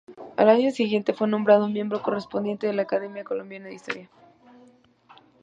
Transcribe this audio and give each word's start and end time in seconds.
Al 0.35 0.49
año 0.49 0.71
siguiente, 0.71 1.13
fue 1.13 1.27
nombrado 1.27 1.67
Miembro 1.69 2.01
Correspondiente 2.01 2.65
de 2.65 2.73
la 2.73 2.81
Academia 2.81 3.23
Colombiana 3.23 3.67
de 3.67 3.75
Historia. 3.75 4.09